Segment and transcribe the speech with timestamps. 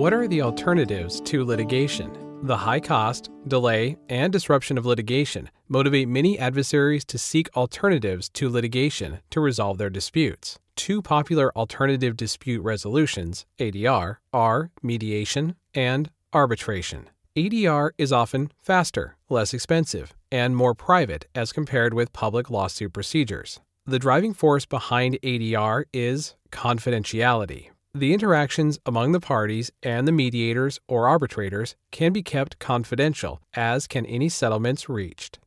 [0.00, 2.40] What are the alternatives to litigation?
[2.44, 8.48] The high cost, delay, and disruption of litigation motivate many adversaries to seek alternatives to
[8.48, 10.58] litigation to resolve their disputes.
[10.74, 17.10] Two popular alternative dispute resolutions, ADR, are mediation and arbitration.
[17.36, 23.60] ADR is often faster, less expensive, and more private as compared with public lawsuit procedures.
[23.84, 27.68] The driving force behind ADR is confidentiality.
[27.92, 33.88] The interactions among the parties and the mediators or arbitrators can be kept confidential, as
[33.88, 35.40] can any settlements reached.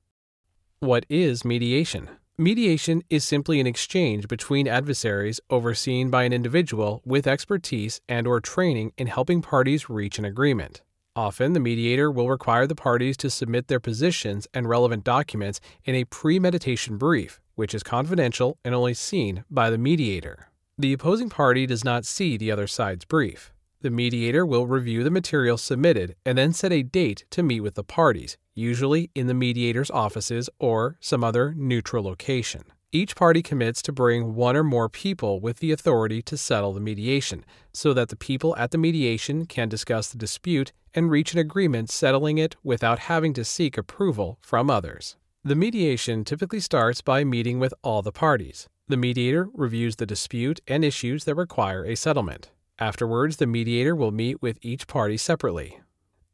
[0.81, 2.09] What is mediation?
[2.37, 8.41] Mediation is simply an exchange between adversaries overseen by an individual with expertise and or
[8.41, 10.81] training in helping parties reach an agreement.
[11.15, 15.95] Often, the mediator will require the parties to submit their positions and relevant documents in
[15.95, 20.49] a pre-mediation brief, which is confidential and only seen by the mediator.
[20.75, 23.53] The opposing party does not see the other side's brief.
[23.81, 27.75] The mediator will review the material submitted and then set a date to meet with
[27.75, 32.63] the parties, usually in the mediator's offices or some other neutral location.
[32.91, 36.79] Each party commits to bring one or more people with the authority to settle the
[36.79, 41.39] mediation, so that the people at the mediation can discuss the dispute and reach an
[41.39, 45.17] agreement settling it without having to seek approval from others.
[45.43, 48.67] The mediation typically starts by meeting with all the parties.
[48.93, 52.51] The mediator reviews the dispute and issues that require a settlement.
[52.77, 55.79] Afterwards, the mediator will meet with each party separately.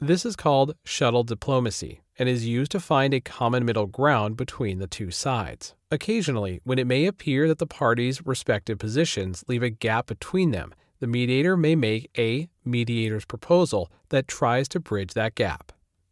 [0.02, 4.80] This is called shuttle diplomacy and is used to find a common middle ground between
[4.80, 5.74] the two sides.
[5.90, 10.76] Occasionally, when it may appear that the parties' respective positions leave a gap between them,
[11.00, 15.72] the mediator may make a mediator's proposal that tries to bridge that gap.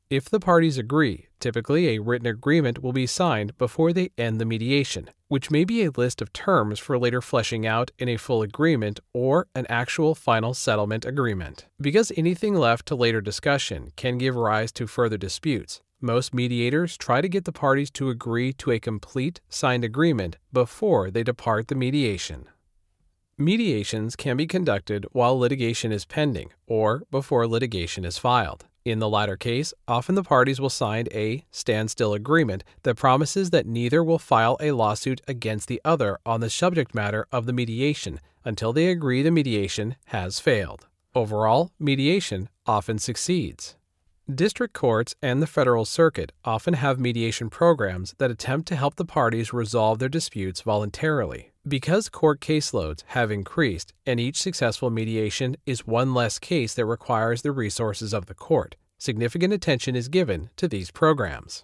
[0.10, 4.46] If the parties agree, typically a written agreement will be signed before they end the
[4.46, 8.42] mediation, which may be a list of terms for later fleshing out in a full
[8.42, 11.66] agreement or an actual final settlement agreement.
[11.82, 17.20] Because anything left to later discussion can give rise to further disputes, most mediators try
[17.20, 21.76] to get the parties to agree to a complete signed agreement before they depart the
[21.76, 22.46] mediation.
[23.38, 28.66] Mediations can be conducted while litigation is pending or before litigation is filed.
[28.88, 33.66] In the latter case, often the parties will sign a standstill agreement that promises that
[33.66, 38.22] neither will file a lawsuit against the other on the subject matter of the mediation
[38.46, 40.88] until they agree the mediation has failed.
[41.14, 43.77] Overall, mediation often succeeds.
[44.34, 49.06] District courts and the federal circuit often have mediation programs that attempt to help the
[49.06, 51.54] parties resolve their disputes voluntarily.
[51.66, 57.42] Because court caseloads have increased, and each successful mediation is one less case that requires
[57.42, 61.64] the resources of the court, significant attention is given to these programs.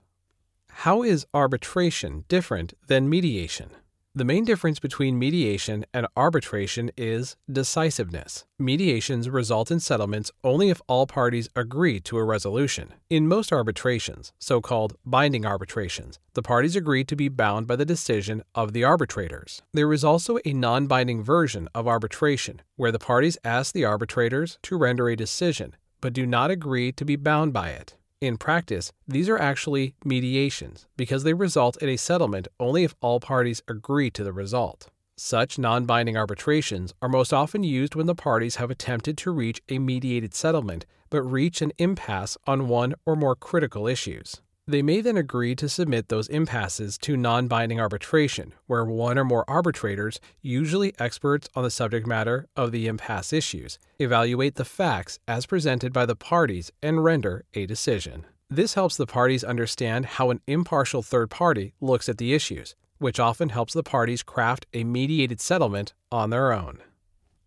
[0.70, 3.72] How is arbitration different than mediation?
[4.16, 8.46] The main difference between mediation and arbitration is decisiveness.
[8.60, 12.94] Mediations result in settlements only if all parties agree to a resolution.
[13.10, 17.86] In most arbitrations, so called binding arbitrations, the parties agree to be bound by the
[17.86, 19.64] decision of the arbitrators.
[19.74, 24.60] There is also a non binding version of arbitration, where the parties ask the arbitrators
[24.62, 27.96] to render a decision, but do not agree to be bound by it.
[28.24, 33.20] In practice, these are actually mediations because they result in a settlement only if all
[33.20, 34.88] parties agree to the result.
[35.18, 39.62] Such non binding arbitrations are most often used when the parties have attempted to reach
[39.68, 44.42] a mediated settlement but reach an impasse on one or more critical issues.
[44.66, 49.26] They may then agree to submit those impasses to non binding arbitration, where one or
[49.26, 55.20] more arbitrators, usually experts on the subject matter of the impasse issues, evaluate the facts
[55.28, 58.26] as presented by the parties and render a decision.
[58.50, 63.20] This helps the parties understand how an impartial third party looks at the issues, which
[63.20, 66.80] often helps the parties craft a mediated settlement on their own.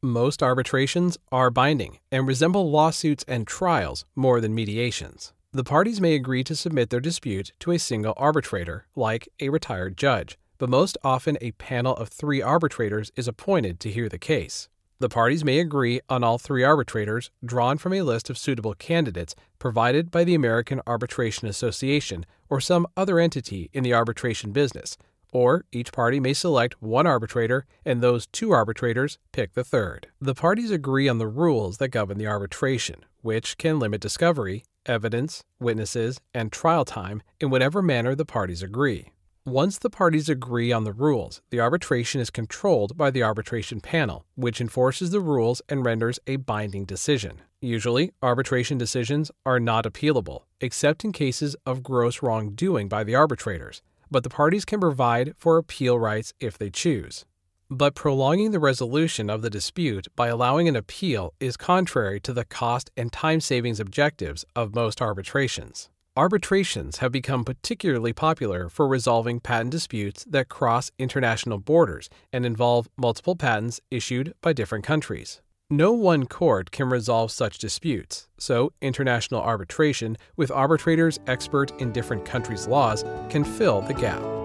[0.03, 5.33] Most arbitrations are binding and resemble lawsuits and trials more than mediations.
[5.57, 9.97] The parties may agree to submit their dispute to a single arbitrator, like a retired
[9.97, 14.69] judge, but most often a panel of three arbitrators is appointed to hear the case.
[14.99, 19.35] The parties may agree on all three arbitrators, drawn from a list of suitable candidates
[19.59, 24.99] provided by the American Arbitration Association or some other entity in the arbitration business,
[25.33, 30.09] or each party may select one arbitrator and those two arbitrators pick the third.
[30.21, 35.43] The parties agree on the rules that govern the arbitration, which can limit discovery, evidence,
[35.61, 39.13] witnesses, and trial time in whatever manner the parties agree.
[39.45, 44.25] Once the parties agree on the rules, the arbitration is controlled by the arbitration panel,
[44.35, 47.41] which enforces the rules and renders a binding decision.
[47.61, 53.83] Usually, arbitration decisions are not appealable, except in cases of gross wrongdoing by the arbitrators,
[54.11, 57.25] but the parties can provide for appeal rights if they choose.
[57.71, 62.45] But prolonging the resolution of the dispute by allowing an appeal is contrary to the
[62.45, 65.89] cost and time savings objectives of most arbitrations.
[66.17, 72.89] Arbitrations have become particularly popular for resolving patent disputes that cross international borders and involve
[72.97, 75.43] multiple patents issued by different countries.
[75.69, 82.25] No one court can resolve such disputes, so international arbitration with arbitrators expert in different
[82.25, 84.36] countries' laws can fill the gap.